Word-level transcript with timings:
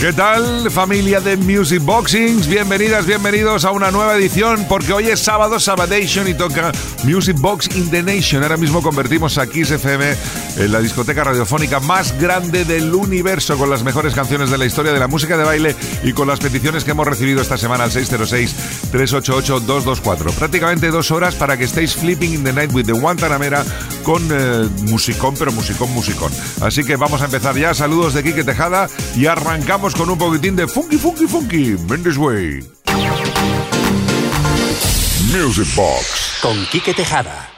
¿Qué 0.00 0.12
tal 0.14 0.70
familia 0.70 1.20
de 1.20 1.36
Music 1.36 1.82
Boxings? 1.82 2.46
Bienvenidas, 2.46 3.04
bienvenidos 3.04 3.66
a 3.66 3.70
una 3.70 3.90
nueva 3.90 4.16
edición 4.16 4.64
porque 4.66 4.94
hoy 4.94 5.08
es 5.08 5.20
sábado, 5.20 5.60
Sabadation 5.60 6.26
y 6.26 6.32
toca 6.32 6.72
Music 7.04 7.36
Box 7.38 7.68
in 7.76 7.90
the 7.90 8.02
Nation. 8.02 8.42
Ahora 8.42 8.56
mismo 8.56 8.80
convertimos 8.80 9.36
a 9.36 9.46
Kiss 9.46 9.72
FM 9.72 10.16
en 10.56 10.72
la 10.72 10.80
discoteca 10.80 11.22
radiofónica 11.22 11.80
más 11.80 12.18
grande 12.18 12.64
del 12.64 12.94
universo 12.94 13.58
con 13.58 13.68
las 13.68 13.82
mejores 13.82 14.14
canciones 14.14 14.48
de 14.48 14.56
la 14.56 14.64
historia 14.64 14.94
de 14.94 14.98
la 14.98 15.06
música 15.06 15.36
de 15.36 15.44
baile 15.44 15.76
y 16.02 16.14
con 16.14 16.26
las 16.26 16.40
peticiones 16.40 16.84
que 16.84 16.92
hemos 16.92 17.06
recibido 17.06 17.42
esta 17.42 17.58
semana 17.58 17.84
al 17.84 17.90
606-388-224. 17.90 20.32
Prácticamente 20.32 20.90
dos 20.90 21.10
horas 21.10 21.34
para 21.34 21.58
que 21.58 21.64
estéis 21.64 21.94
flipping 21.94 22.32
in 22.32 22.42
the 22.42 22.54
night 22.54 22.72
with 22.72 22.86
the 22.86 22.92
Guantanamera 22.92 23.66
con 24.02 24.26
eh, 24.32 24.66
musicón, 24.88 25.34
pero 25.38 25.52
musicón, 25.52 25.92
musicón. 25.92 26.32
Así 26.62 26.84
que 26.84 26.96
vamos 26.96 27.20
a 27.20 27.26
empezar 27.26 27.54
ya. 27.54 27.74
Saludos 27.74 28.14
de 28.14 28.22
Quique 28.22 28.44
Tejada 28.44 28.88
y 29.14 29.26
arrancamos 29.26 29.89
con 29.94 30.10
un 30.10 30.18
poquitín 30.18 30.56
de 30.56 30.66
funky, 30.66 30.98
funky, 30.98 31.26
funky. 31.26 31.76
Mendes 31.88 32.16
Way. 32.16 32.62
Music 35.32 35.74
Box. 35.74 36.38
Con 36.42 36.66
Quique 36.66 36.92
Tejada. 36.92 37.49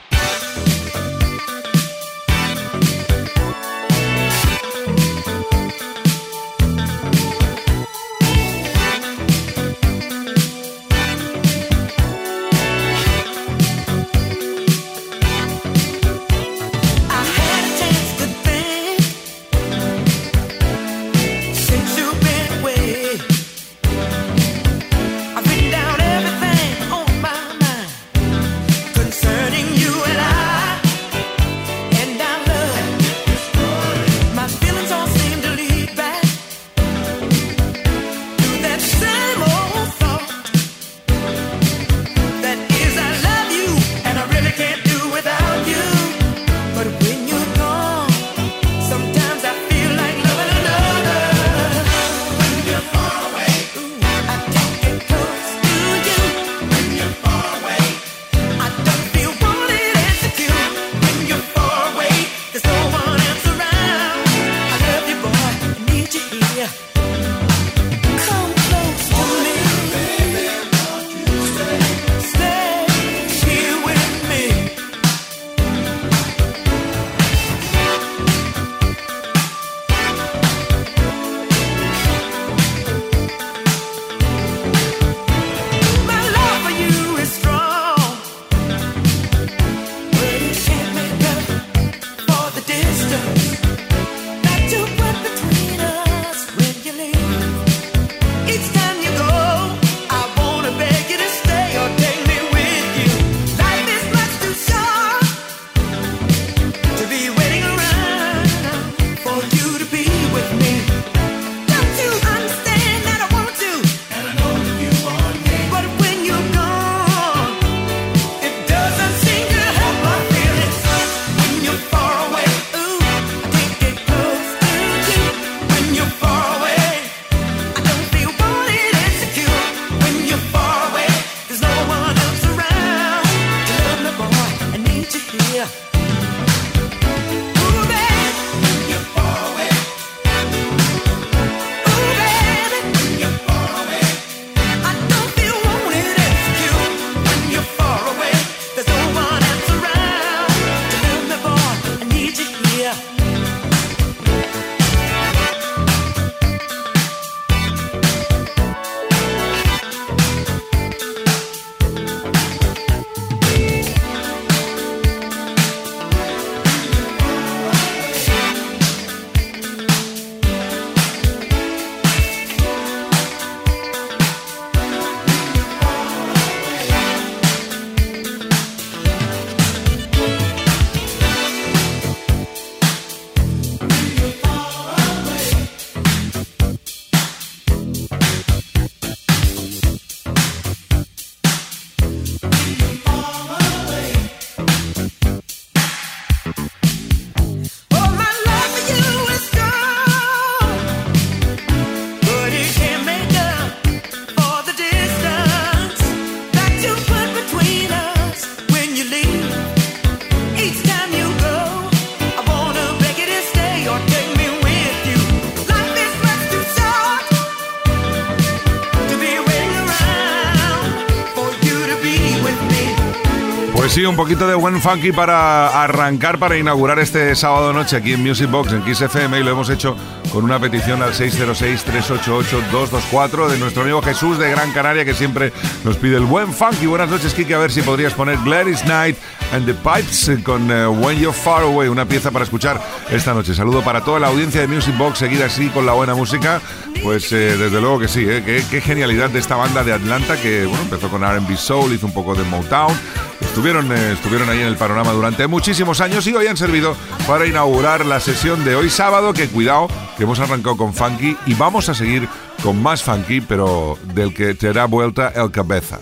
Un 224.13 224.17
poquito 224.17 224.47
de 224.47 224.53
buen 224.53 224.79
funky 224.79 225.11
para 225.11 225.81
arrancar, 225.81 226.37
para 226.37 226.55
inaugurar 226.55 226.99
este 226.99 227.35
sábado 227.35 227.73
noche 227.73 227.97
aquí 227.97 228.13
en 228.13 228.21
Music 228.21 228.47
Box, 228.47 228.71
en 228.71 228.83
Kiss 228.83 229.01
FM, 229.01 229.39
y 229.39 229.43
lo 229.43 229.49
hemos 229.49 229.71
hecho 229.71 229.95
con 230.33 230.43
una 230.43 230.59
petición 230.59 231.01
al 231.03 231.13
606-388-224 231.13 233.49
de 233.49 233.59
nuestro 233.59 233.83
amigo 233.83 234.01
Jesús 234.01 234.39
de 234.39 234.49
Gran 234.49 234.71
Canaria 234.71 235.05
que 235.05 235.13
siempre 235.13 235.53
nos 235.83 235.97
pide 235.97 236.17
el 236.17 236.25
buen 236.25 236.51
funky. 236.51 236.87
Buenas 236.87 237.11
noches, 237.11 237.35
Kike. 237.35 237.53
A 237.53 237.59
ver 237.59 237.71
si 237.71 237.83
podrías 237.83 238.15
poner 238.15 238.39
Gladys 238.39 238.83
Night 238.85 239.15
and 239.53 239.67
the 239.67 239.75
Pipes 239.75 240.31
con 240.43 240.71
eh, 240.71 240.87
When 240.87 241.19
You're 241.19 241.37
Far 241.37 241.61
Away, 241.61 241.87
una 241.87 242.05
pieza 242.05 242.31
para 242.31 242.45
escuchar 242.45 242.81
esta 243.11 243.35
noche. 243.35 243.53
Saludo 243.53 243.83
para 243.83 244.01
toda 244.01 244.19
la 244.19 244.29
audiencia 244.29 244.61
de 244.61 244.67
Music 244.67 244.97
Box, 244.97 245.19
seguida 245.19 245.45
así 245.45 245.69
con 245.69 245.85
la 245.85 245.93
buena 245.93 246.15
música. 246.15 246.59
Pues 247.03 247.31
eh, 247.31 247.55
desde 247.55 247.79
luego 247.79 247.99
que 247.99 248.07
sí, 248.07 248.25
qué, 248.25 248.63
qué, 248.71 248.81
genialidad 248.81 249.29
de 249.29 249.37
esta 249.37 249.55
banda 249.55 249.83
de 249.83 249.93
Atlanta 249.93 250.35
que 250.35 250.65
bueno, 250.65 250.81
empezó 250.81 251.09
con 251.09 251.21
RB 251.21 251.55
Soul, 251.57 251.93
hizo 251.93 252.07
un 252.07 252.13
poco 252.13 252.33
de 252.33 252.43
Motown. 252.45 252.97
Estuvieron, 253.41 253.91
estuvieron 253.91 254.49
ahí 254.49 254.61
en 254.61 254.67
el 254.67 254.77
panorama 254.77 255.11
durante 255.11 255.45
muchísimos 255.45 256.01
años 256.01 256.25
y 256.25 256.33
hoy 256.33 256.47
han 256.47 256.57
servido 256.57 256.95
para 257.27 257.45
inaugurar 257.45 258.03
la 258.03 258.19
sesión 258.19 258.65
de 258.65 258.75
hoy 258.75 258.89
sábado, 258.89 259.31
que 259.31 259.47
cuidado, 259.47 259.89
que 260.17 260.22
hemos 260.23 260.39
arrancado 260.39 260.77
con 260.77 260.93
funky 260.93 261.37
y 261.45 261.53
vamos 261.53 261.89
a 261.89 261.93
seguir 261.93 262.27
con 262.63 262.81
más 262.81 263.03
funky, 263.03 263.41
pero 263.41 263.97
del 264.13 264.33
que 264.33 264.53
te 264.53 264.73
da 264.73 264.85
vuelta 264.85 265.31
el 265.35 265.51
cabeza. 265.51 265.99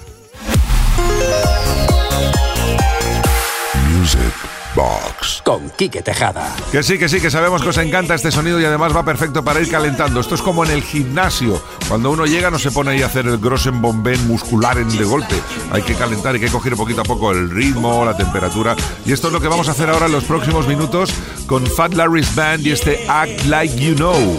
Box. 4.76 5.42
Con 5.44 5.70
Quique 5.72 6.02
Tejada. 6.02 6.56
Que 6.72 6.84
sí, 6.84 6.98
que 6.98 7.10
sí, 7.10 7.20
que 7.20 7.30
sabemos 7.30 7.62
que 7.62 7.70
os 7.70 7.78
encanta 7.78 8.16
este 8.16 8.32
sonido 8.32 8.60
y 8.60 8.66
además 8.66 8.96
va 8.96 9.04
perfecto 9.04 9.44
para 9.44 9.60
ir 9.60 9.70
calentando. 9.70 10.20
Esto 10.20 10.36
es 10.36 10.42
como 10.42 10.64
en 10.64 10.72
el 10.72 10.84
gimnasio. 10.84 11.62
Cuando 11.88 12.12
uno 12.12 12.26
llega 12.26 12.50
no 12.50 12.60
se 12.60 12.72
pone 12.72 12.92
ahí 12.92 13.02
a 13.02 13.08
hacer 13.08 13.26
el 13.28 13.38
grossen 13.38 13.82
bomben 13.82 14.28
muscular 14.28 14.78
en 14.78 14.90
de 14.90 15.04
golpe. 15.04 15.36
Hay 15.72 15.82
que 15.82 15.96
calentar, 15.96 16.36
hay 16.36 16.42
que 16.42 16.50
coger 16.50 16.76
poquito 16.76 17.02
a 17.02 17.04
poco 17.04 17.32
el 17.32 17.50
ritmo, 17.50 18.06
la 18.06 18.16
temperatura. 18.16 18.76
Y 19.06 19.12
esto 19.12 19.28
es 19.28 19.34
lo 19.34 19.42
que 19.42 19.48
vamos 19.48 19.68
a 19.68 19.72
hacer 19.72 19.90
ahora 19.90 20.06
en 20.06 20.12
los 20.14 20.24
próximos 20.24 20.68
minutos 20.68 21.12
con 21.48 21.66
Fat 21.66 21.94
Larry's 21.94 22.34
Band 22.36 22.66
y 22.66 22.72
este 22.72 23.06
Act 23.08 23.46
Like 23.46 23.76
You 23.76 23.96
Know. 23.96 24.38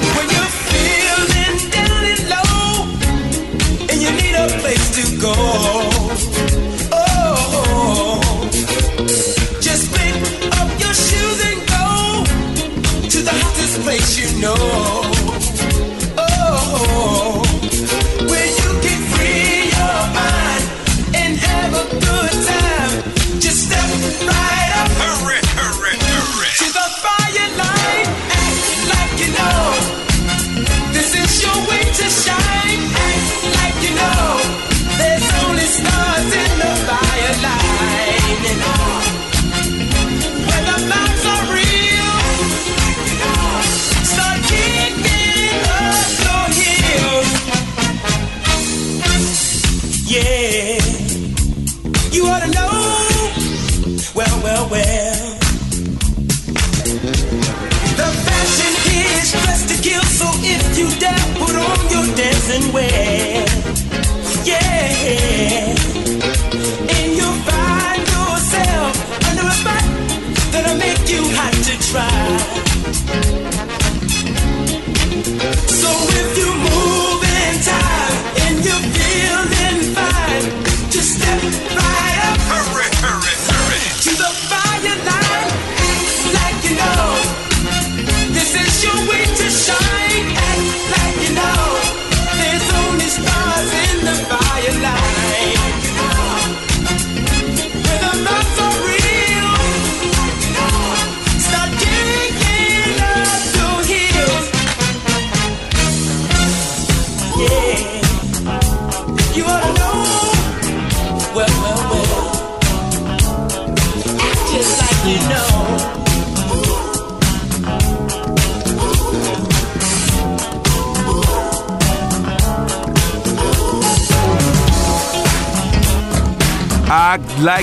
Know. 14.42 14.81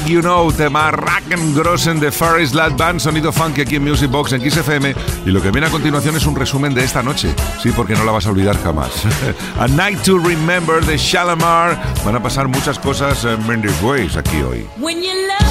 You 0.09 0.21
Know, 0.21 0.51
tema 0.51 0.91
Grossen 1.53 1.99
de 1.99 2.11
Faris 2.11 2.55
Lad 2.55 2.75
Band, 2.75 2.99
sonido 2.99 3.31
funky 3.31 3.61
aquí 3.61 3.75
en 3.75 3.83
Music 3.83 4.09
Box 4.09 4.33
en 4.33 4.41
XFM. 4.41 4.95
Y 5.23 5.29
lo 5.29 5.39
que 5.39 5.51
viene 5.51 5.67
a 5.67 5.69
continuación 5.69 6.15
es 6.15 6.25
un 6.25 6.35
resumen 6.35 6.73
de 6.73 6.83
esta 6.83 7.03
noche. 7.03 7.33
Sí, 7.61 7.71
porque 7.75 7.93
no 7.93 8.03
la 8.03 8.11
vas 8.11 8.25
a 8.25 8.31
olvidar 8.31 8.57
jamás. 8.63 8.89
a 9.59 9.67
Night 9.67 10.01
to 10.01 10.17
Remember 10.17 10.83
de 10.83 10.97
Shalamar. 10.97 11.79
Van 12.03 12.15
a 12.15 12.23
pasar 12.23 12.47
muchas 12.47 12.79
cosas 12.79 13.23
en 13.23 13.45
Mendes 13.45 13.79
Ways 13.83 14.17
aquí 14.17 14.41
hoy. 14.41 14.65
con 14.79 15.48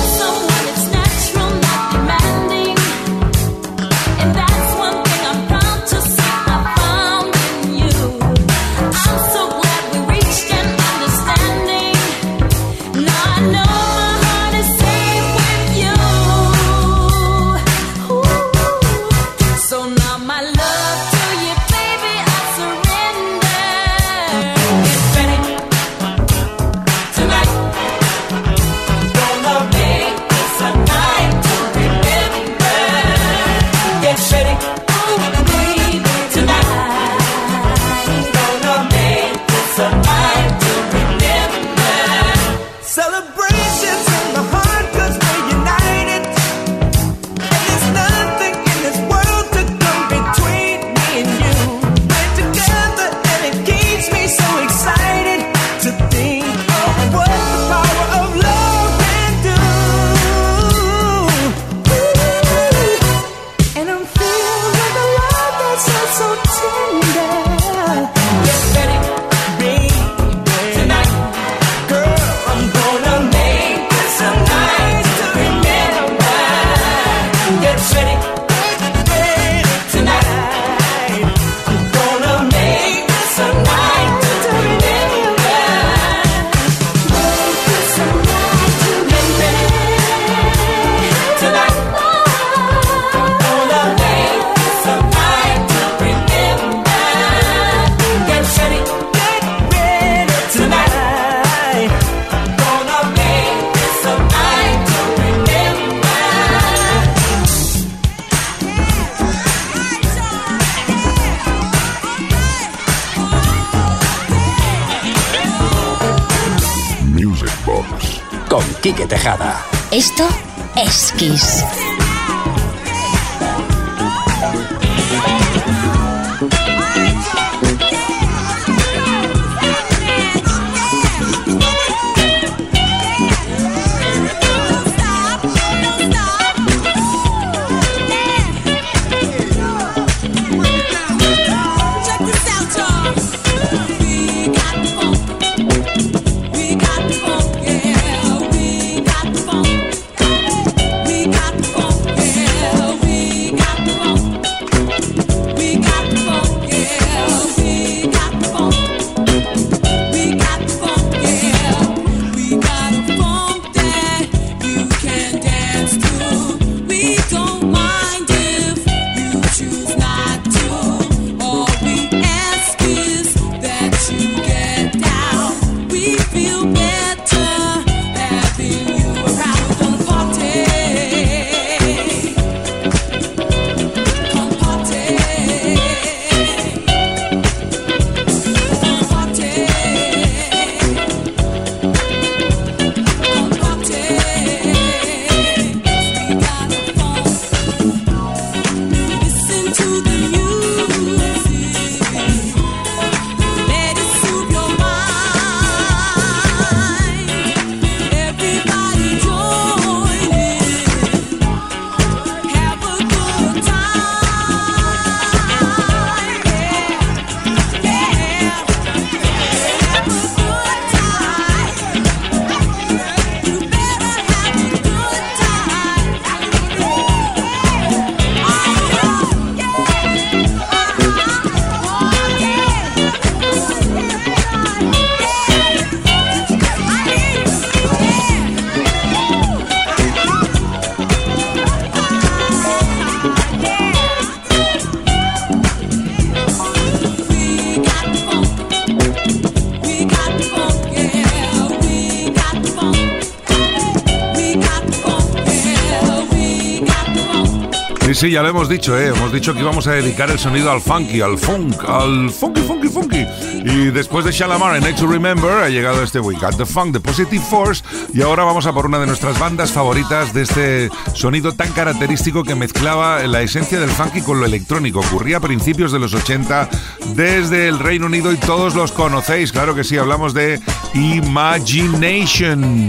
sí, 258.14 258.30
ya 258.30 258.42
lo 258.42 258.48
hemos 258.48 258.68
dicho, 258.68 258.98
¿eh? 258.98 259.08
Hemos 259.08 259.32
dicho 259.32 259.52
que 259.52 259.60
íbamos 259.60 259.86
a 259.86 259.92
dedicar 259.92 260.30
el 260.30 260.38
sonido 260.38 260.70
al 260.70 260.80
funky, 260.80 261.20
al 261.20 261.36
funk, 261.36 261.84
al 261.86 262.30
funky, 262.30 262.62
funky, 262.62 262.88
funky. 262.88 263.26
Y 263.64 263.90
después 263.90 264.24
de 264.24 264.32
Shalamar 264.32 264.76
en 264.76 264.84
Next 264.84 265.00
to 265.00 265.06
Remember 265.06 265.50
ha 265.62 265.68
llegado 265.68 266.02
este 266.02 266.18
We 266.20 266.34
Got 266.36 266.56
the 266.56 266.64
Funk 266.64 266.92
de 266.92 267.00
Positive 267.00 267.44
Force 267.44 267.82
y 268.14 268.22
ahora 268.22 268.44
vamos 268.44 268.66
a 268.66 268.72
por 268.72 268.86
una 268.86 268.98
de 268.98 269.06
nuestras 269.06 269.38
bandas 269.38 269.72
favoritas 269.72 270.32
de 270.32 270.42
este 270.42 270.90
sonido 271.12 271.52
tan 271.52 271.70
característico 271.72 272.44
que 272.44 272.54
mezclaba 272.54 273.26
la 273.26 273.42
esencia 273.42 273.78
del 273.78 273.90
funky 273.90 274.22
con 274.22 274.40
lo 274.40 274.46
electrónico. 274.46 275.00
Ocurría 275.00 275.36
a 275.36 275.40
principios 275.40 275.92
de 275.92 275.98
los 275.98 276.14
80 276.14 276.70
desde 277.14 277.68
el 277.68 277.78
Reino 277.78 278.06
Unido 278.06 278.32
y 278.32 278.36
todos 278.36 278.74
los 278.74 278.92
conocéis, 278.92 279.52
claro 279.52 279.74
que 279.74 279.84
sí, 279.84 279.98
hablamos 279.98 280.34
de 280.34 280.60
Imagination. 280.94 282.88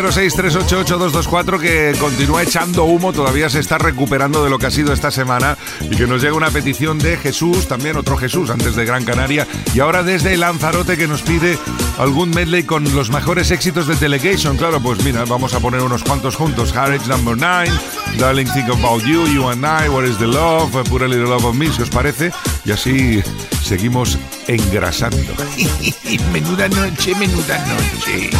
El 0.00 0.06
606-388-224 0.06 1.60
que 1.60 1.94
continúa 2.00 2.42
echando 2.42 2.84
humo, 2.84 3.12
todavía 3.12 3.50
se 3.50 3.60
está 3.60 3.76
recuperando 3.76 4.42
de 4.42 4.48
lo 4.48 4.58
que 4.58 4.64
ha 4.64 4.70
sido 4.70 4.94
esta 4.94 5.10
semana 5.10 5.58
y 5.82 5.94
que 5.94 6.06
nos 6.06 6.22
llega 6.22 6.34
una 6.34 6.50
petición 6.50 6.98
de 6.98 7.18
Jesús, 7.18 7.68
también 7.68 7.96
otro 7.96 8.16
Jesús 8.16 8.48
antes 8.48 8.74
de 8.74 8.86
Gran 8.86 9.04
Canaria 9.04 9.46
y 9.74 9.80
ahora 9.80 10.02
desde 10.02 10.38
Lanzarote 10.38 10.96
que 10.96 11.06
nos 11.06 11.20
pide 11.20 11.58
algún 11.98 12.30
medley 12.30 12.62
con 12.62 12.82
los 12.94 13.10
mejores 13.10 13.50
éxitos 13.50 13.86
de 13.86 13.94
Delegation. 13.94 14.56
Claro, 14.56 14.80
pues 14.80 15.04
mira, 15.04 15.26
vamos 15.26 15.52
a 15.52 15.60
poner 15.60 15.82
unos 15.82 16.02
cuantos 16.02 16.34
juntos. 16.34 16.74
Harridge 16.74 17.06
Number 17.06 17.36
9, 17.36 17.70
Darling 18.18 18.50
Think 18.54 18.70
About 18.70 19.02
You, 19.02 19.26
You 19.26 19.48
and 19.50 19.66
I, 19.66 19.90
What 19.90 20.06
is 20.06 20.16
the 20.16 20.26
Love, 20.26 20.72
Put 20.88 21.02
a 21.02 21.08
Little 21.08 21.28
Love 21.28 21.44
of 21.44 21.54
Me, 21.54 21.70
si 21.70 21.82
os 21.82 21.90
parece. 21.90 22.32
Y 22.64 22.72
así 22.72 23.22
seguimos 23.62 24.18
engrasando. 24.48 25.18
menuda 26.32 26.68
noche, 26.68 27.14
menuda 27.16 27.58
noche. 27.66 28.30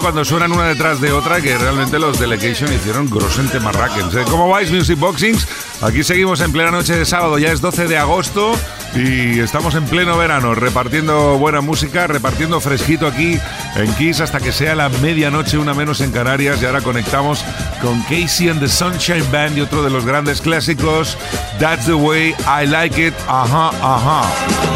Cuando 0.00 0.24
suenan 0.24 0.52
una 0.52 0.64
detrás 0.64 1.00
de 1.00 1.12
otra 1.12 1.40
que 1.40 1.56
realmente 1.56 1.98
los 1.98 2.18
Delegation 2.18 2.72
hicieron 2.72 3.08
grosente 3.08 3.60
marraquens. 3.60 4.14
¿eh? 4.14 4.24
¿Cómo 4.28 4.48
vais, 4.48 4.70
Music 4.70 4.98
Boxings? 4.98 5.46
Aquí 5.80 6.02
seguimos 6.02 6.40
en 6.40 6.50
plena 6.50 6.70
noche 6.70 6.96
de 6.96 7.04
sábado, 7.04 7.38
ya 7.38 7.52
es 7.52 7.60
12 7.60 7.86
de 7.86 7.96
agosto 7.96 8.52
y 8.94 9.38
estamos 9.38 9.74
en 9.74 9.84
pleno 9.84 10.16
verano, 10.18 10.54
repartiendo 10.54 11.38
buena 11.38 11.60
música, 11.60 12.06
repartiendo 12.06 12.60
fresquito 12.60 13.06
aquí 13.06 13.38
en 13.76 13.94
Kiss 13.94 14.20
hasta 14.20 14.40
que 14.40 14.52
sea 14.52 14.74
la 14.74 14.88
medianoche, 14.88 15.56
una 15.56 15.74
menos 15.74 16.00
en 16.00 16.10
Canarias. 16.10 16.60
Y 16.60 16.66
ahora 16.66 16.80
conectamos 16.80 17.44
con 17.80 18.02
Casey 18.02 18.48
and 18.48 18.60
the 18.60 18.68
Sunshine 18.68 19.30
Band 19.30 19.56
y 19.56 19.60
otro 19.60 19.82
de 19.82 19.90
los 19.90 20.04
grandes 20.04 20.40
clásicos, 20.40 21.16
That's 21.60 21.86
the 21.86 21.94
Way 21.94 22.34
I 22.46 22.66
Like 22.66 23.06
It, 23.06 23.14
ajá, 23.28 23.70
ajá. 23.80 24.75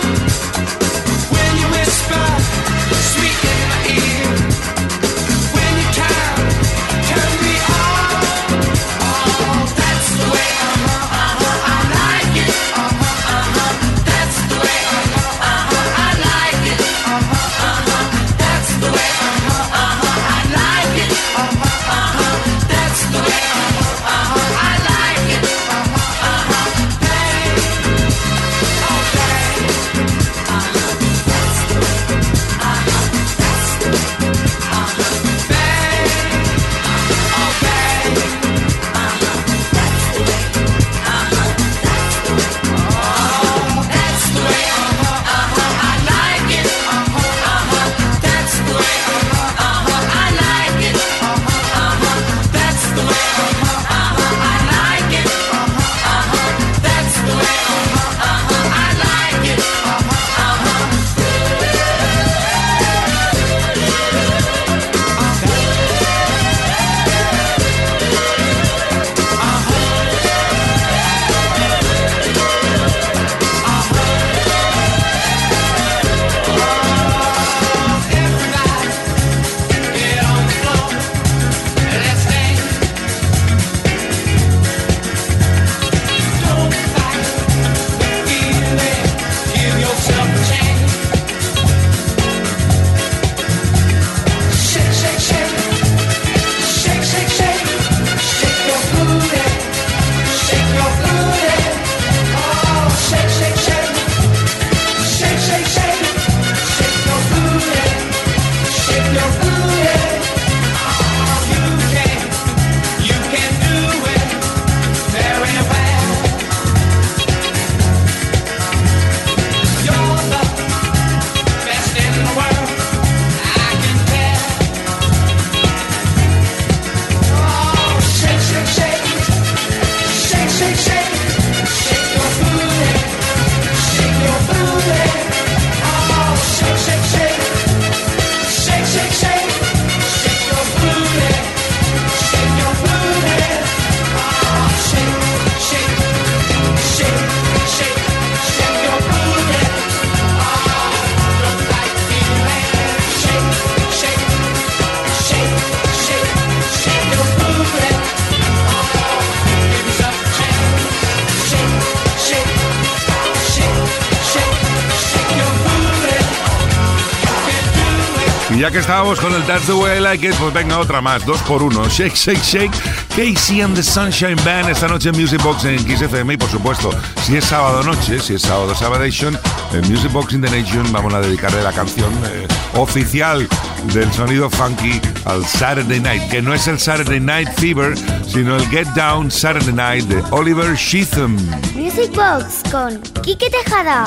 Con 169.19 169.33
el 169.33 169.43
That's 169.43 169.65
the 169.65 169.73
Way 169.73 169.97
I 169.97 170.01
Like 170.01 170.27
It, 170.27 170.35
pues 170.35 170.53
venga 170.53 170.77
otra 170.77 171.01
más, 171.01 171.25
dos 171.25 171.41
por 171.41 171.63
uno. 171.63 171.87
Shake, 171.89 172.15
shake, 172.15 172.41
shake. 172.41 172.71
Casey 173.09 173.61
and 173.61 173.75
the 173.75 173.83
Sunshine 173.83 174.37
Band 174.45 174.69
esta 174.69 174.87
noche 174.87 175.09
en 175.09 175.17
Music 175.19 175.41
Box 175.43 175.65
en 175.65 175.83
Kiss 175.83 176.01
FM. 176.01 176.33
Y 176.33 176.37
por 176.37 176.49
supuesto, 176.49 176.91
si 177.23 177.35
es 177.35 177.45
sábado 177.45 177.83
noche, 177.83 178.19
si 178.19 178.35
es 178.35 178.41
sábado 178.41 178.73
Sabadation, 178.75 179.37
en 179.73 179.81
Music 179.89 180.11
Box 180.11 180.33
in 180.33 180.41
the 180.41 180.49
Nation 180.49 180.89
vamos 180.91 181.13
a 181.13 181.19
dedicarle 181.19 181.61
la 181.61 181.71
canción 181.73 182.11
eh, 182.25 182.47
oficial 182.75 183.47
del 183.93 184.11
sonido 184.13 184.49
funky 184.49 185.01
al 185.25 185.45
Saturday 185.45 185.99
Night, 185.99 186.29
que 186.29 186.41
no 186.41 186.53
es 186.53 186.67
el 186.67 186.79
Saturday 186.79 187.19
Night 187.19 187.49
Fever, 187.57 187.95
sino 188.27 188.55
el 188.55 188.67
Get 188.69 188.87
Down 188.89 189.29
Saturday 189.29 189.73
Night 189.73 190.05
de 190.05 190.23
Oliver 190.31 190.75
Sheatham. 190.75 191.35
Music 191.75 192.11
Box 192.15 192.61
con 192.71 193.01
Quique 193.23 193.49
Tejada. 193.49 194.05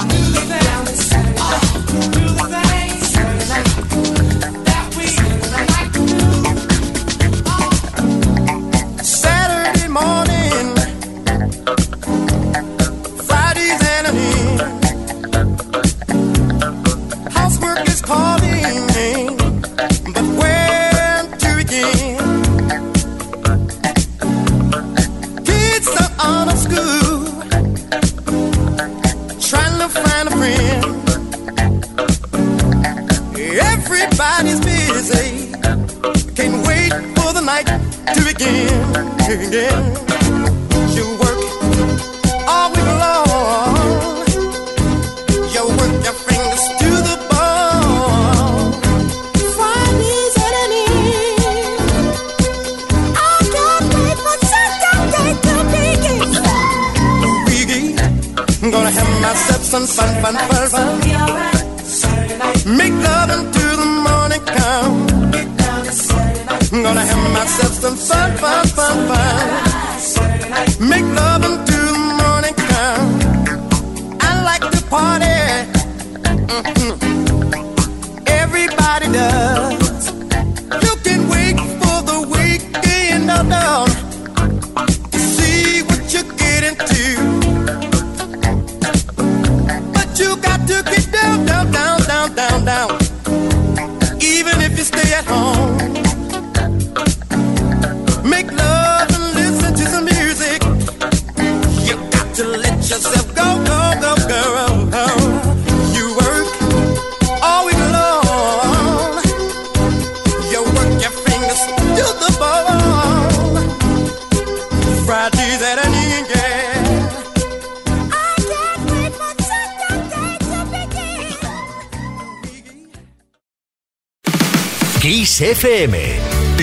Kiss 125.04 125.42
FM. 125.42 125.98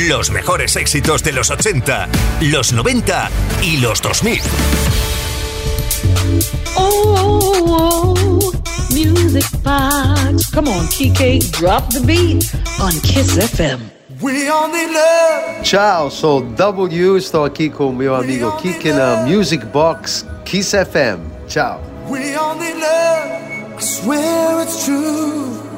Los 0.09 0.31
mejores 0.31 0.75
éxitos 0.75 1.21
de 1.21 1.31
los 1.31 1.51
80, 1.51 2.09
los 2.41 2.73
90 2.73 3.29
y 3.61 3.77
los 3.77 4.01
2000. 4.01 4.41
Oh, 6.75 7.15
oh, 7.19 8.15
oh, 8.17 8.51
music 8.89 9.45
box. 9.61 10.49
Come 10.49 10.71
on, 10.71 10.87
Kike, 10.87 11.51
drop 11.51 11.87
the 11.93 11.99
beat 11.99 12.51
on 12.79 12.93
Kiss 13.01 13.37
FM. 13.37 13.79
We 14.19 14.49
only 14.49 14.87
love. 14.87 15.61
Ciao, 15.61 16.09
sou 16.09 16.41
W, 16.41 17.17
estou 17.17 17.45
aqui 17.45 17.69
com 17.69 17.89
o 17.89 17.93
meu 17.93 18.15
amigo 18.15 18.51
Kike 18.53 18.91
na 18.91 19.17
Music 19.17 19.63
Box 19.67 20.25
Kiss 20.45 20.71
FM. 20.71 21.19
Ciao. 21.47 21.79
We 22.09 22.35
only 22.39 22.73
love. 22.73 23.77
I 23.77 23.83
swear 23.83 24.63
it's 24.63 24.83
true. 24.83 25.70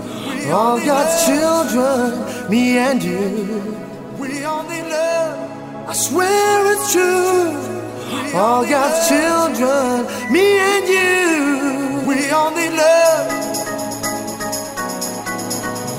All 0.51 0.77
God's 0.77 1.25
children, 1.25 2.49
me 2.49 2.77
and 2.77 3.01
you. 3.01 3.77
We 4.19 4.45
only 4.45 4.81
love. 4.81 5.89
I 5.89 5.93
swear 5.93 6.73
it's 6.73 6.91
true. 6.91 7.73
All 8.35 8.65
God's 8.65 9.07
children, 9.07 10.05
me 10.31 10.59
and 10.59 10.87
you. 10.87 12.07
We 12.07 12.31
only 12.31 12.69
love. 12.69 13.27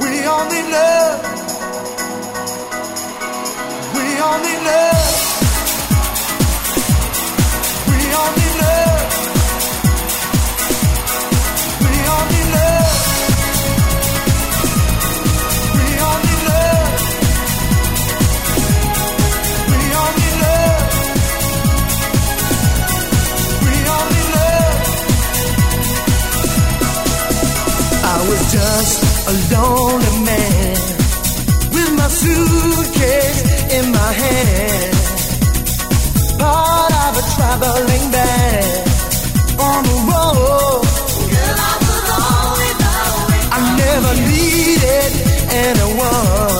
We 0.02 0.12
only 0.26 0.62
love. 0.76 1.20
We 3.96 4.06
only 4.30 4.56
love. 4.68 5.12
We 7.88 7.98
only 8.22 8.48
love. 8.60 8.93
Just 28.54 28.96
a 29.30 29.34
lonely 29.52 30.14
man 30.30 30.76
with 31.74 31.90
my 31.98 32.08
suitcase 32.22 33.40
in 33.76 33.84
my 33.90 34.12
hand, 34.22 34.94
part 36.38 36.92
of 37.04 37.12
a 37.22 37.24
traveling 37.34 38.06
band 38.14 38.88
on 39.68 39.80
the 39.90 39.96
road. 40.10 40.86
I 43.56 43.58
never 43.82 44.12
needed 44.30 45.10
anyone, 45.66 46.53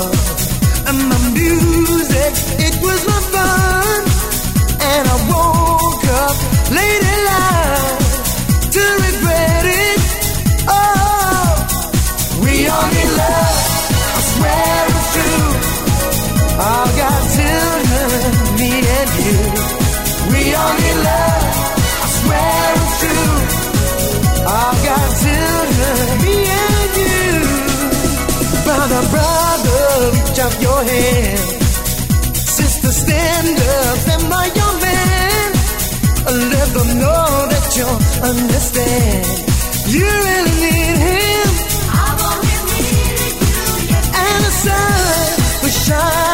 you. 19.26 19.38
We 20.32 20.42
only 20.64 20.92
love. 21.08 21.44
I 22.04 22.08
swear 22.18 22.64
it's 22.80 22.94
true. 23.02 23.32
All 24.52 24.74
got 24.88 25.06
children, 25.24 26.04
me 26.24 26.36
and 26.64 26.92
you. 27.02 27.24
Brother, 28.66 29.02
brother, 29.14 29.82
reach 30.14 30.38
out 30.44 30.54
your 30.66 30.80
hand. 30.92 31.40
Sister, 32.36 32.92
stand 32.92 33.58
up, 33.58 33.96
stand 34.04 34.24
by 34.30 34.46
your 34.60 34.74
man. 34.86 35.48
Let 36.54 36.68
them 36.76 36.90
know 37.02 37.26
that 37.52 37.66
you 37.78 37.88
understand. 38.30 39.24
You 39.94 40.06
really 40.28 40.56
need 40.64 40.96
him. 41.08 41.50
I 41.92 42.08
only 42.30 42.58
need 42.70 43.34
you. 43.52 43.98
And 44.24 44.40
the 44.46 44.52
sun 44.64 45.62
will 45.62 45.76
shine 45.86 46.33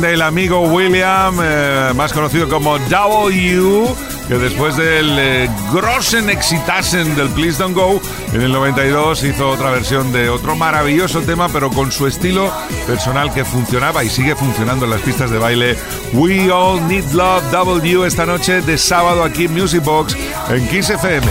true. 0.00 0.08
Qué 0.08 0.10
grande 0.10 0.14
el 0.14 0.22
amigo 0.22 0.60
William, 0.60 1.38
eh, 1.42 1.92
más 1.94 2.12
conocido 2.12 2.48
como 2.48 2.78
W, 2.78 3.86
que 4.28 4.34
después 4.34 4.76
del 4.76 5.18
eh, 5.18 5.50
Grossen 5.72 6.30
Exitasen 6.30 7.16
del 7.16 7.28
Please 7.30 7.58
Don't 7.58 7.74
Go, 7.74 8.00
en 8.32 8.42
el 8.42 8.52
92 8.52 9.24
hizo 9.24 9.50
otra 9.50 9.70
versión 9.70 10.12
de 10.12 10.28
otro 10.28 10.56
maravilloso 10.56 11.22
tema, 11.22 11.48
pero 11.48 11.70
con 11.70 11.90
su 11.90 12.06
estilo 12.06 12.52
personal 12.86 13.32
que 13.32 13.44
funcionaba 13.44 14.04
y 14.04 14.08
sigue 14.08 14.36
funcionando 14.36 14.84
en 14.84 14.92
las 14.92 15.00
pistas 15.00 15.30
de 15.30 15.38
baile. 15.38 15.76
We 16.12 16.50
All 16.50 16.86
Need 16.86 17.12
Love 17.12 17.50
W 17.50 18.06
esta 18.06 18.26
noche 18.26 18.60
de 18.60 18.78
sábado 18.78 19.24
aquí 19.24 19.46
en 19.46 19.54
Music 19.54 19.82
Box 19.82 20.16
en 20.50 20.68
Kiss 20.68 20.90
FM. 20.90 21.26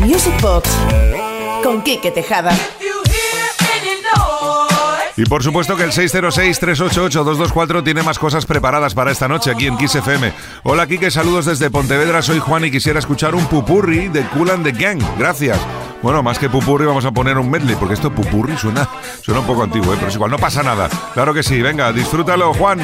Music 0.00 0.40
Box 0.40 0.70
con 1.62 1.82
Quique 1.82 2.10
Tejada. 2.10 2.52
Y 5.20 5.26
por 5.26 5.42
supuesto 5.42 5.76
que 5.76 5.82
el 5.82 5.92
606-388-224 5.92 7.84
tiene 7.84 8.02
más 8.02 8.18
cosas 8.18 8.46
preparadas 8.46 8.94
para 8.94 9.10
esta 9.10 9.28
noche 9.28 9.50
aquí 9.50 9.66
en 9.66 9.76
Kiss 9.76 9.94
FM. 9.96 10.32
Hola 10.62 10.86
Kike, 10.86 11.10
saludos 11.10 11.44
desde 11.44 11.68
Pontevedra, 11.68 12.22
soy 12.22 12.38
Juan 12.38 12.64
y 12.64 12.70
quisiera 12.70 13.00
escuchar 13.00 13.34
un 13.34 13.44
pupurri 13.44 14.08
de 14.08 14.22
Cool 14.28 14.48
and 14.48 14.64
the 14.64 14.72
Gang. 14.72 14.98
Gracias. 15.18 15.58
Bueno, 16.02 16.22
más 16.22 16.38
que 16.38 16.48
pupurri 16.48 16.86
vamos 16.86 17.04
a 17.04 17.10
poner 17.10 17.36
un 17.36 17.50
medley, 17.50 17.76
porque 17.76 17.92
esto 17.92 18.10
pupurri 18.10 18.56
suena, 18.56 18.88
suena 19.20 19.40
un 19.40 19.46
poco 19.46 19.62
antiguo, 19.62 19.92
¿eh? 19.92 19.96
pero 19.98 20.08
es 20.08 20.14
igual, 20.14 20.30
no 20.30 20.38
pasa 20.38 20.62
nada. 20.62 20.88
Claro 21.12 21.34
que 21.34 21.42
sí, 21.42 21.60
venga, 21.60 21.92
disfrútalo, 21.92 22.54
Juan. 22.54 22.80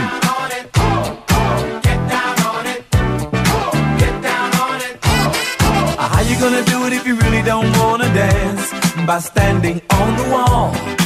How 5.98 6.22
you 6.28 6.38
gonna 6.38 6.60
do 6.64 6.86
it 6.86 6.92
if 6.92 7.06
you 7.06 7.16
really 7.16 7.42
don't 7.42 7.74
wanna 7.78 8.12
dance? 8.12 8.74
By 9.06 9.20
standing 9.20 9.80
on. 9.88 11.05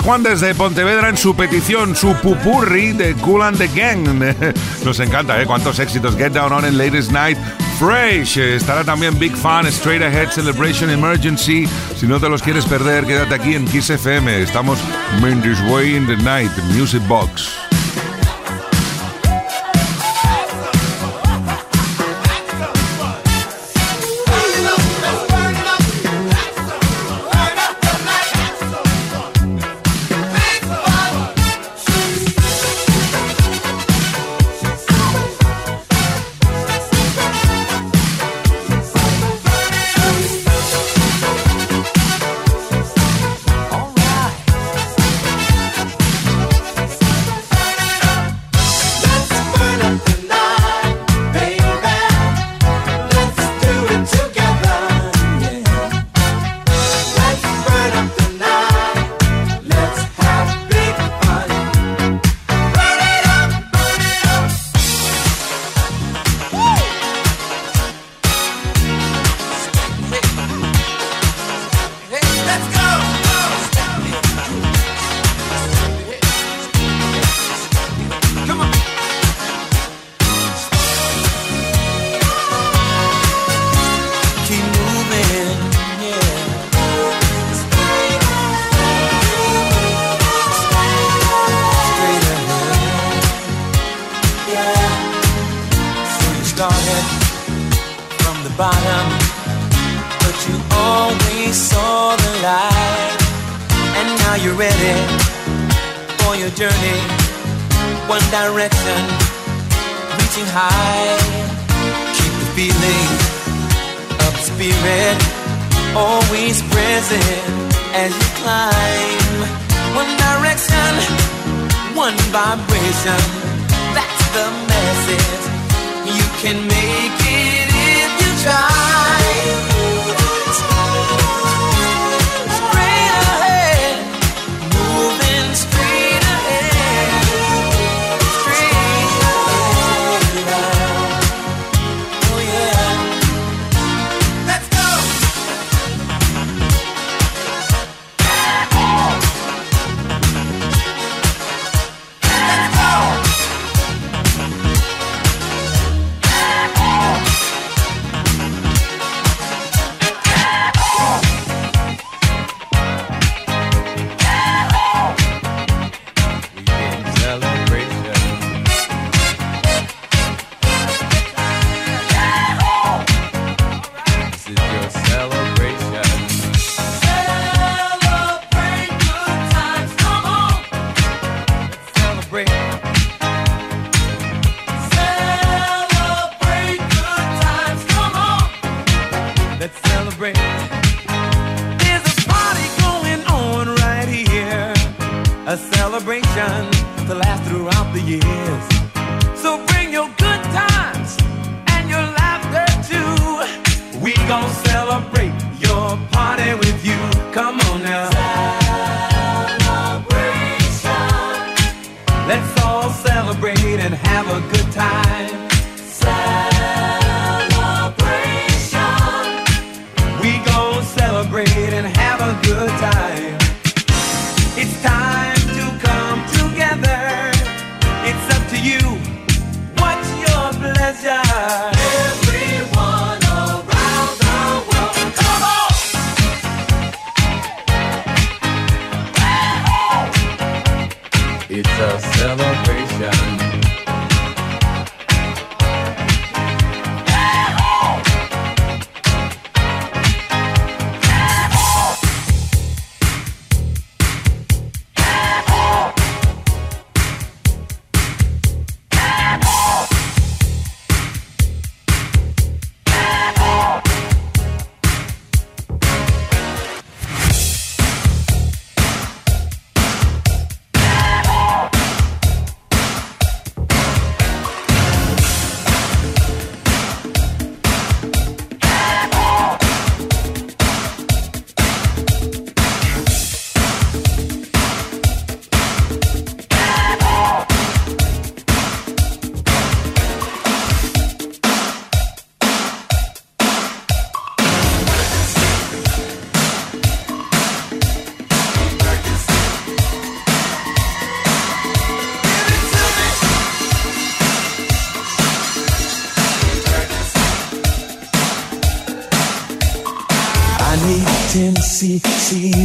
Juan 0.00 0.22
desde 0.22 0.54
Pontevedra 0.54 1.08
en 1.08 1.16
su 1.16 1.34
petición, 1.34 1.94
su 1.94 2.14
pupurri 2.14 2.92
de 2.92 3.14
Cool 3.14 3.42
and 3.42 3.58
the 3.58 3.68
Gang. 3.68 4.06
Nos 4.84 5.00
encanta, 5.00 5.40
¿eh? 5.42 5.44
Cuántos 5.44 5.78
éxitos. 5.78 6.16
Get 6.16 6.32
Down 6.32 6.52
On 6.52 6.64
en 6.64 6.78
Ladies 6.78 7.10
Night. 7.10 7.36
Fresh. 7.78 8.38
Eh, 8.38 8.56
estará 8.56 8.84
también 8.84 9.18
Big 9.18 9.36
Fan, 9.36 9.66
Straight 9.66 10.02
Ahead, 10.02 10.30
Celebration, 10.30 10.88
Emergency. 10.88 11.66
Si 11.96 12.06
no 12.06 12.18
te 12.20 12.28
los 12.28 12.42
quieres 12.42 12.64
perder, 12.64 13.04
quédate 13.04 13.34
aquí 13.34 13.54
en 13.54 13.66
Kiss 13.66 13.90
FM. 13.90 14.42
Estamos 14.42 14.78
Mindy's 15.20 15.60
Way 15.68 15.96
in 15.96 16.06
the 16.06 16.16
Night, 16.16 16.52
Music 16.74 17.02
Box. 17.08 17.71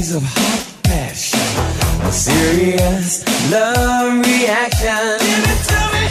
Cc's 0.07 0.15
of 0.15 0.23
hot 0.23 0.63
passion, 0.83 1.39
a 2.07 2.11
serious 2.11 3.25
love 3.51 4.25
reaction. 4.25 5.19
Give 5.19 5.45
it 5.53 5.61
to 5.67 5.79
me, 5.93 6.03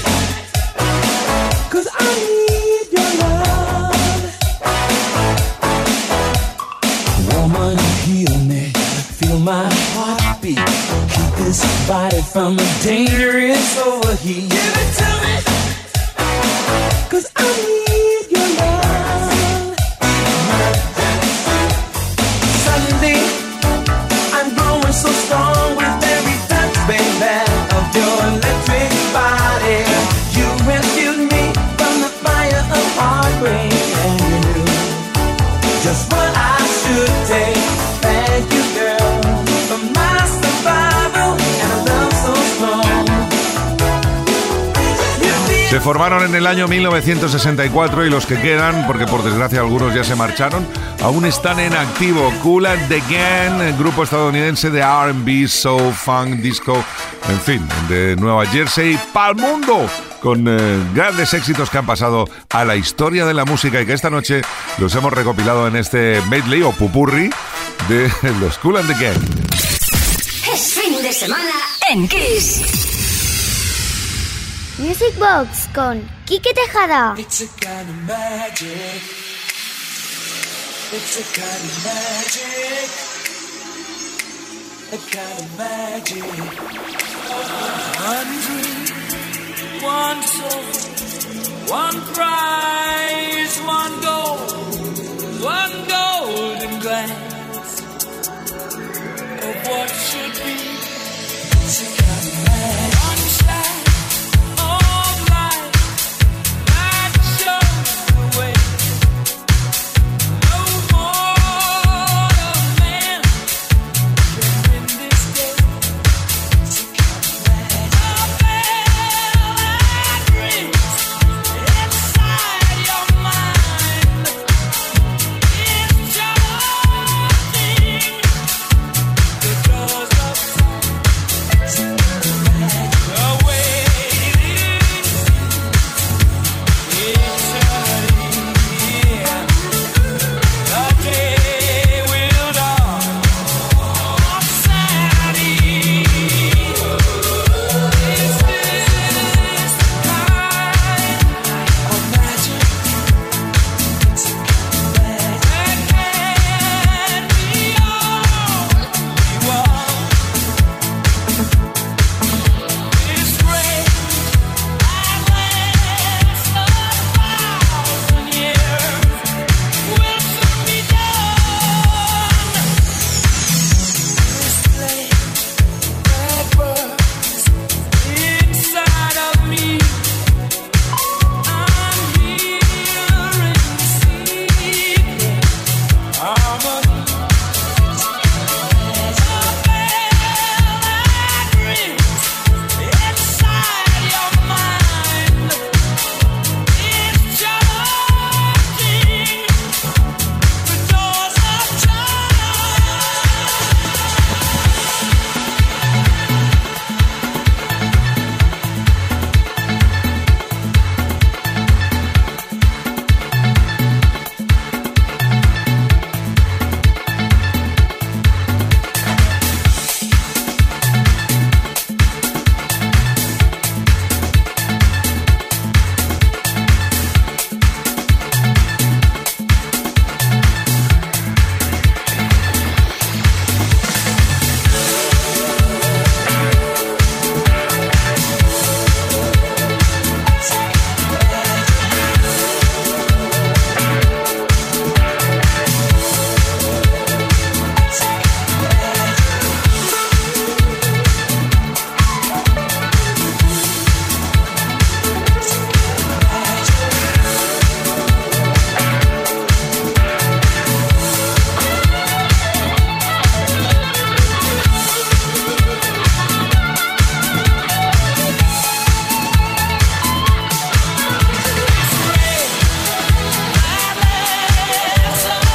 cause 1.70 1.88
I 1.92 2.00
need 2.48 2.88
your 2.96 3.10
love. 3.22 4.32
Woman, 7.32 7.76
heal 8.04 8.36
me, 8.44 8.64
feel 9.18 9.38
my 9.40 9.68
heartbeat. 9.94 10.60
Keep 11.12 11.30
this 11.44 11.60
body 11.88 12.22
from 12.22 12.56
dangerous 12.82 13.78
overheat. 13.78 14.50
Give 14.50 14.76
it 14.82 14.90
to 15.00 15.08
me, 15.24 15.34
cause 17.10 17.26
I 17.36 17.38
need 17.66 17.75
formaron 45.86 46.24
en 46.24 46.34
el 46.34 46.48
año 46.48 46.66
1964 46.66 48.06
y 48.06 48.10
los 48.10 48.26
que 48.26 48.34
quedan, 48.40 48.88
porque 48.88 49.06
por 49.06 49.22
desgracia 49.22 49.60
algunos 49.60 49.94
ya 49.94 50.02
se 50.02 50.16
marcharon, 50.16 50.66
aún 51.00 51.24
están 51.24 51.60
en 51.60 51.76
activo. 51.76 52.32
Cool 52.42 52.66
and 52.66 52.88
the 52.88 53.00
Gang, 53.08 53.78
grupo 53.78 54.02
estadounidense 54.02 54.68
de 54.70 54.82
RB, 54.82 55.46
soul, 55.46 55.94
funk, 55.94 56.40
disco, 56.40 56.84
en 57.28 57.40
fin, 57.40 57.68
de 57.88 58.16
Nueva 58.16 58.44
Jersey 58.46 58.98
para 59.12 59.30
el 59.30 59.36
mundo, 59.36 59.88
con 60.20 60.48
eh, 60.48 60.58
grandes 60.92 61.32
éxitos 61.34 61.70
que 61.70 61.78
han 61.78 61.86
pasado 61.86 62.28
a 62.50 62.64
la 62.64 62.74
historia 62.74 63.24
de 63.24 63.34
la 63.34 63.44
música 63.44 63.80
y 63.80 63.86
que 63.86 63.92
esta 63.92 64.10
noche 64.10 64.42
los 64.78 64.92
hemos 64.96 65.12
recopilado 65.12 65.68
en 65.68 65.76
este 65.76 66.20
medley 66.28 66.62
o 66.62 66.72
pupurri 66.72 67.30
de 67.88 68.10
los 68.40 68.58
Cool 68.58 68.78
and 68.78 68.92
the 68.92 69.04
Gang. 69.04 69.22
Es 70.52 70.74
fin 70.74 71.00
de 71.00 71.12
semana 71.12 71.52
en 71.88 72.08
Kiss. 72.08 72.95
Music 74.78 75.18
Box 75.18 75.68
con 75.72 76.06
Quique 76.26 76.52
Tejada. 76.52 77.14
It's 77.16 77.40
a 77.40 77.46
kind 77.64 77.88
of 77.88 77.96
magic. 78.06 79.02
It's 80.92 81.16
a 81.16 81.24
kind 81.32 81.64
of 81.64 81.84
magic. 81.86 82.90
A 84.92 84.98
kind 85.16 85.40
of 85.40 85.48
magic. 85.56 86.24
Soul, 90.22 90.64
one 91.68 92.00
prize, 92.12 93.56
one 93.64 93.96
one 95.40 95.74
golden 95.88 96.80
glance 96.80 97.80
of 99.40 99.56
what 99.68 99.88
should 99.88 100.34
be. 100.44 100.56
It's 101.64 101.80
a 101.80 101.84
kind 102.02 102.26
of 102.28 102.34
magic. 102.44 103.00
One 103.00 103.75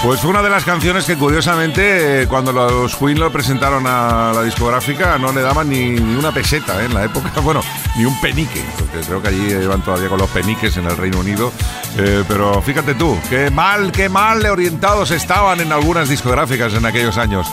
Pues 0.03 0.19
fue 0.19 0.31
una 0.31 0.41
de 0.41 0.49
las 0.49 0.65
canciones 0.65 1.05
que 1.05 1.15
curiosamente 1.15 2.23
eh, 2.23 2.27
cuando 2.27 2.51
los 2.51 2.95
Queen 2.95 3.19
lo 3.19 3.31
presentaron 3.31 3.85
a 3.85 4.31
la 4.33 4.41
discográfica 4.41 5.19
no 5.19 5.31
le 5.31 5.41
daban 5.41 5.69
ni, 5.69 5.91
ni 5.91 6.15
una 6.15 6.31
peseta 6.31 6.81
eh, 6.81 6.85
en 6.85 6.95
la 6.95 7.03
época, 7.03 7.29
bueno, 7.43 7.61
ni 7.95 8.05
un 8.05 8.19
penique, 8.19 8.63
porque 8.79 9.05
creo 9.05 9.21
que 9.21 9.27
allí 9.27 9.51
iban 9.51 9.83
todavía 9.83 10.09
con 10.09 10.17
los 10.17 10.29
peniques 10.31 10.75
en 10.77 10.87
el 10.87 10.97
Reino 10.97 11.19
Unido. 11.19 11.53
Eh, 11.99 12.23
pero 12.27 12.63
fíjate 12.63 12.95
tú, 12.95 13.15
qué 13.29 13.51
mal, 13.51 13.91
qué 13.91 14.09
mal 14.09 14.43
orientados 14.47 15.11
estaban 15.11 15.61
en 15.61 15.71
algunas 15.71 16.09
discográficas 16.09 16.73
en 16.73 16.83
aquellos 16.83 17.19
años. 17.19 17.47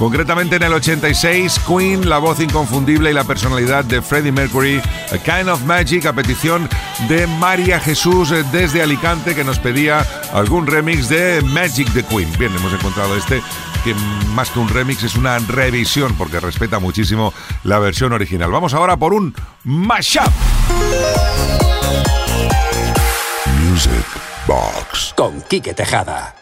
Concretamente 0.00 0.56
en 0.56 0.62
el 0.62 0.72
86, 0.72 1.60
Queen, 1.68 2.08
la 2.08 2.16
voz 2.16 2.40
inconfundible 2.40 3.10
y 3.10 3.12
la 3.12 3.24
personalidad 3.24 3.84
de 3.84 4.00
Freddie 4.00 4.32
Mercury, 4.32 4.80
A 5.12 5.18
Kind 5.18 5.50
of 5.50 5.62
Magic, 5.64 6.06
a 6.06 6.14
petición 6.14 6.70
de 7.06 7.26
María 7.26 7.78
Jesús 7.78 8.32
eh, 8.32 8.42
desde 8.50 8.80
Alicante, 8.80 9.34
que 9.34 9.44
nos 9.44 9.58
pedía 9.58 10.06
algún 10.32 10.66
remix 10.66 11.10
de 11.10 11.42
Magic 11.42 11.92
the 11.92 12.02
Queen. 12.02 12.32
Bien, 12.38 12.50
hemos 12.56 12.72
encontrado 12.72 13.14
este, 13.14 13.42
que 13.84 13.94
más 14.34 14.48
que 14.48 14.60
un 14.60 14.70
remix 14.70 15.02
es 15.02 15.16
una 15.16 15.38
revisión, 15.38 16.14
porque 16.16 16.40
respeta 16.40 16.78
muchísimo 16.78 17.34
la 17.64 17.78
versión 17.78 18.14
original. 18.14 18.50
Vamos 18.50 18.72
ahora 18.72 18.96
por 18.96 19.12
un 19.12 19.34
mashup. 19.64 20.32
Music 23.68 23.92
Box. 24.46 25.12
Con 25.14 25.42
Quique 25.42 25.74
Tejada. 25.74 26.36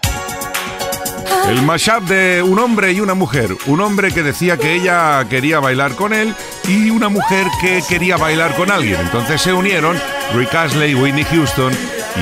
El 1.49 1.63
mashup 1.63 2.03
de 2.03 2.43
un 2.43 2.59
hombre 2.59 2.93
y 2.93 3.01
una 3.01 3.15
mujer. 3.15 3.57
Un 3.67 3.81
hombre 3.81 4.13
que 4.13 4.23
decía 4.23 4.59
que 4.59 4.75
ella 4.75 5.25
quería 5.31 5.61
bailar 5.61 5.95
con 5.95 6.13
él 6.13 6.35
y 6.69 6.91
una 6.91 7.09
mujer 7.09 7.47
que 7.61 7.83
quería 7.89 8.19
bailar 8.19 8.55
con 8.55 8.71
alguien. 8.71 9.01
Entonces 9.01 9.41
se 9.41 9.55
unieron 9.55 9.99
Rick 10.35 10.55
Astley 10.55 10.91
y 10.91 10.95
Whitney 10.95 11.25
Houston 11.25 11.73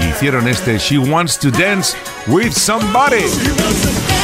y 0.00 0.06
hicieron 0.10 0.46
este 0.46 0.78
She 0.78 0.98
Wants 0.98 1.40
to 1.40 1.50
Dance 1.50 1.96
with 2.28 2.52
Somebody. 2.52 4.15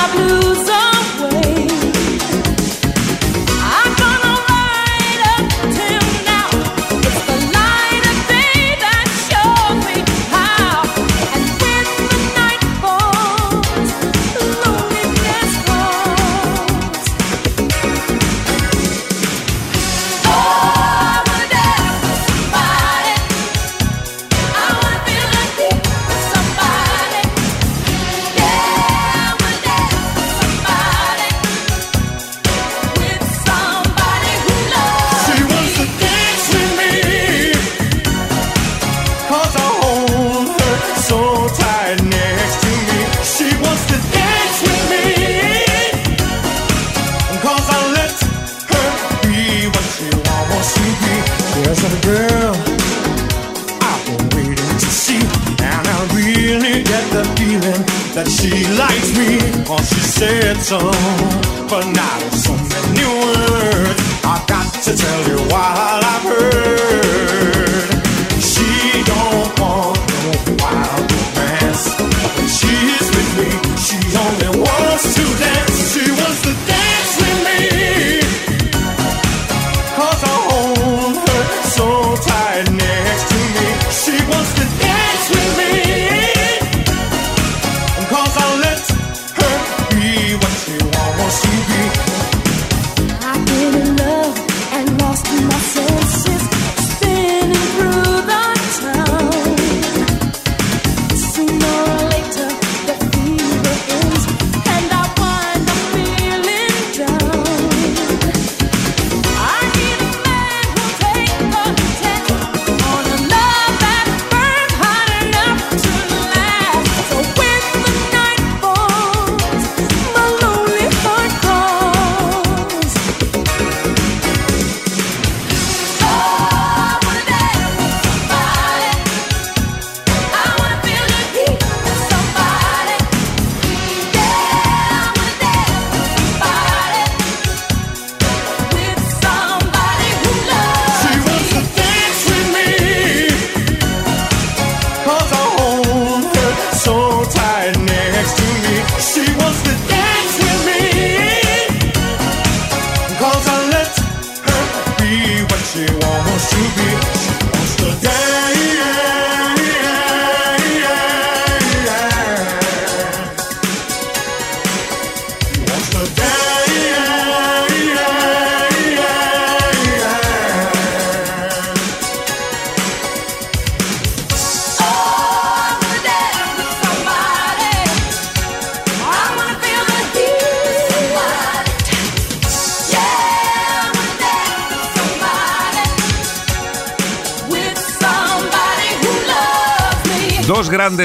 My 0.00 0.12
blues 0.14 0.49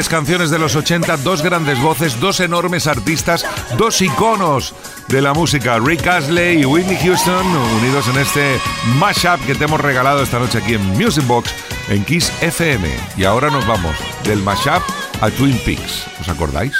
grandes 0.05 0.09
canciones 0.09 0.49
de 0.49 0.59
los 0.59 0.75
80, 0.75 1.17
dos 1.17 1.41
grandes 1.41 1.81
voces, 1.81 2.19
dos 2.19 2.39
enormes 2.39 2.87
artistas, 2.87 3.45
dos 3.77 4.01
iconos 4.01 4.73
de 5.07 5.21
la 5.21 5.33
música, 5.33 5.79
Rick 5.79 6.07
Astley 6.07 6.61
y 6.61 6.65
Whitney 6.65 6.97
Houston, 6.97 7.45
unidos 7.79 8.07
en 8.09 8.17
este 8.17 8.59
mashup 8.97 9.39
que 9.45 9.55
te 9.55 9.65
hemos 9.65 9.79
regalado 9.79 10.21
esta 10.21 10.39
noche 10.39 10.59
aquí 10.59 10.73
en 10.73 10.85
Music 10.97 11.25
Box 11.27 11.53
en 11.89 12.03
Kiss 12.03 12.31
FM. 12.41 12.87
Y 13.17 13.23
ahora 13.23 13.49
nos 13.49 13.65
vamos 13.67 13.95
del 14.23 14.41
mashup 14.41 14.81
a 15.21 15.29
Twin 15.29 15.57
Peaks. 15.65 16.05
¿Os 16.21 16.29
acordáis? 16.29 16.75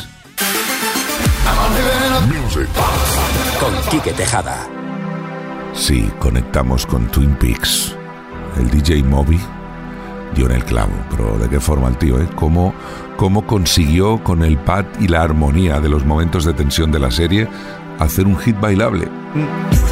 Music 2.28 2.68
Box. 2.76 3.60
Con 3.60 3.74
Quique 3.90 4.14
Tejada. 4.14 4.68
Sí, 5.74 6.10
conectamos 6.20 6.86
con 6.86 7.08
Twin 7.08 7.36
Peaks. 7.36 7.96
El 8.58 8.70
DJ 8.70 9.04
Moby 9.04 9.40
dio 10.36 10.46
en 10.48 10.52
el 10.52 10.66
clavo, 10.66 10.92
pero 11.10 11.38
¿de 11.38 11.50
qué 11.50 11.60
forma 11.60 11.88
el 11.88 11.98
tío? 11.98 12.22
Eh? 12.22 12.28
¿Cómo, 12.36 12.74
¿Cómo 13.18 13.48
consiguió 13.48 14.22
con 14.24 14.44
el 14.44 14.58
pad 14.58 14.86
y 15.00 15.08
la 15.08 15.22
armonía 15.22 15.80
de 15.80 15.88
los 15.88 16.06
momentos 16.06 16.44
de 16.44 16.54
tensión 16.54 16.92
de 16.92 17.00
la 17.00 17.12
serie 17.12 17.48
hacer 17.98 18.28
un 18.28 18.38
hit 18.38 18.60
bailable? 18.60 19.08
Sí, 19.72 19.85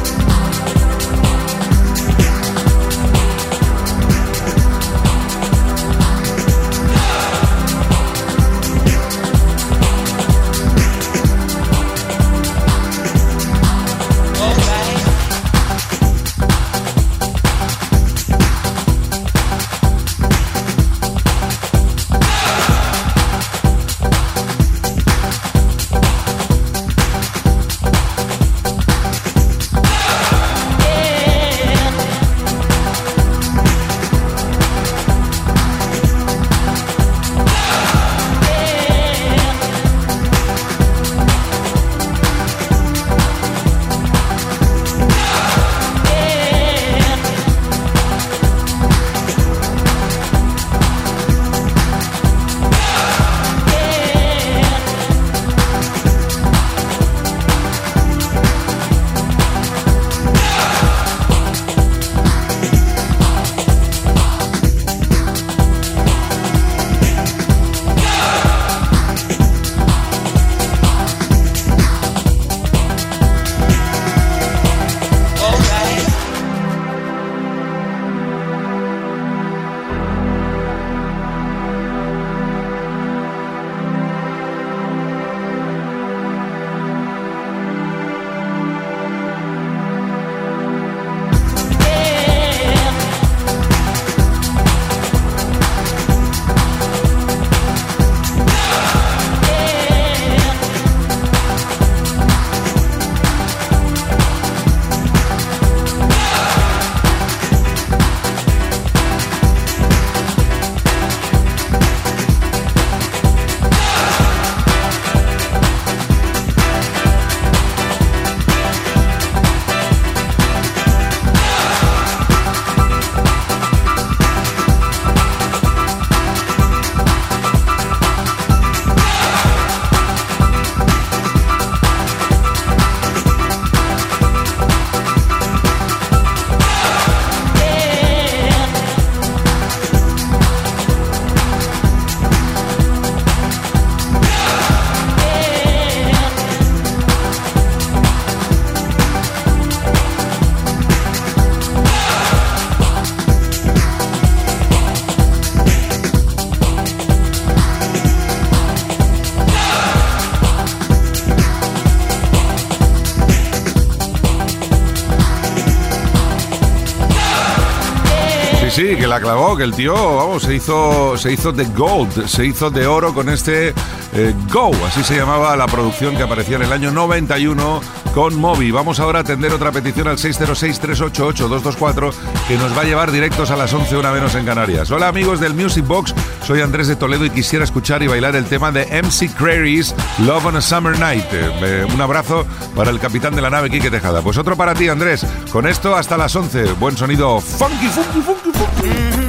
la 169.14 169.20
clavó, 169.20 169.56
que 169.56 169.62
el 169.62 169.72
tío, 169.72 169.94
vamos, 169.94 170.42
se 170.42 170.56
hizo, 170.56 171.16
se 171.16 171.32
hizo 171.32 171.52
de 171.52 171.66
gold, 171.66 172.26
se 172.26 172.46
hizo 172.46 172.68
de 172.68 172.84
oro 172.84 173.14
con 173.14 173.28
este 173.28 173.72
eh, 174.12 174.34
Go, 174.52 174.72
así 174.84 175.04
se 175.04 175.16
llamaba 175.16 175.56
la 175.56 175.66
producción 175.66 176.16
que 176.16 176.24
aparecía 176.24 176.56
en 176.56 176.62
el 176.62 176.72
año 176.72 176.90
91 176.90 177.80
con 178.12 178.34
Moby. 178.36 178.70
Vamos 178.70 179.00
ahora 179.00 179.18
a 179.18 179.22
atender 179.22 179.52
otra 179.52 179.72
petición 179.72 180.06
al 180.06 180.18
606-388-224 180.18 182.12
que 182.46 182.56
nos 182.56 182.76
va 182.76 182.82
a 182.82 182.84
llevar 182.84 183.10
directos 183.10 183.50
a 183.50 183.56
las 183.56 183.72
11, 183.72 183.96
una 183.96 184.12
menos 184.12 184.36
en 184.36 184.44
Canarias. 184.44 184.90
Hola 184.92 185.08
amigos 185.08 185.40
del 185.40 185.54
Music 185.54 185.84
Box, 185.86 186.14
soy 186.44 186.60
Andrés 186.60 186.86
de 186.86 186.94
Toledo 186.96 187.24
y 187.24 187.30
quisiera 187.30 187.64
escuchar 187.64 188.04
y 188.04 188.06
bailar 188.06 188.36
el 188.36 188.44
tema 188.44 188.70
de 188.70 188.86
MC 189.02 189.34
Crary's 189.34 189.94
Love 190.20 190.46
on 190.46 190.56
a 190.56 190.60
Summer 190.60 190.98
Night. 190.98 191.26
Eh, 191.32 191.86
un 191.92 192.00
abrazo 192.00 192.46
para 192.76 192.90
el 192.90 193.00
capitán 193.00 193.34
de 193.34 193.42
la 193.42 193.50
nave, 193.50 193.68
Quique 193.68 193.90
Tejada. 193.90 194.22
Pues 194.22 194.38
otro 194.38 194.56
para 194.56 194.74
ti, 194.74 194.88
Andrés. 194.88 195.26
Con 195.50 195.66
esto 195.66 195.96
hasta 195.96 196.16
las 196.16 196.34
11. 196.36 196.74
Buen 196.74 196.96
sonido 196.96 197.40
funky, 197.40 197.88
funky, 197.88 198.20
funky, 198.20 198.43
funky. 198.74 199.24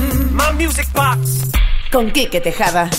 Con 1.91 2.11
Quique 2.11 2.41
Tejada. 2.41 2.89